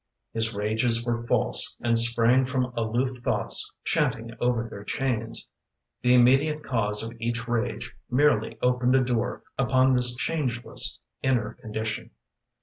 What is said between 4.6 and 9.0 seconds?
their chains. The immediate cause of each rage Merely opened